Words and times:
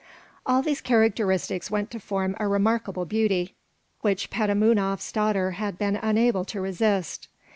All 0.47 0.63
these 0.63 0.81
characteristics 0.81 1.69
went 1.69 1.91
to 1.91 1.99
form 1.99 2.35
a 2.39 2.47
remarkable 2.47 3.05
beauty, 3.05 3.53
which 4.01 4.31
Petamounoph's 4.31 5.11
daughter 5.11 5.51
had 5.51 5.77
been 5.77 5.95
unable 5.97 6.43
to 6.45 6.59
resist. 6.59 7.27